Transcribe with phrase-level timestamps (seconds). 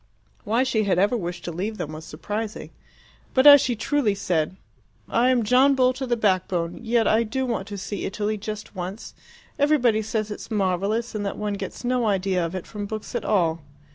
[0.45, 2.71] Why she had ever wished to leave them was surprising;
[3.35, 4.55] but as she truly said,
[5.07, 8.73] "I am John Bull to the backbone, yet I do want to see Italy, just
[8.75, 9.13] once.
[9.59, 13.13] Everybody says it is marvellous, and that one gets no idea of it from books
[13.13, 13.61] at all."